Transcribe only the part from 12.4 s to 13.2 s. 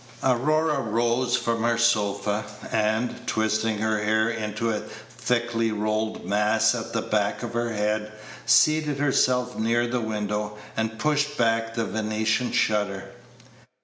shutter.